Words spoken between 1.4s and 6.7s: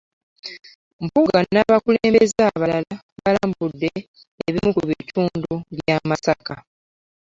n'abakulembeze abalala, balambudde ebimu ku bitundu bya Masaka.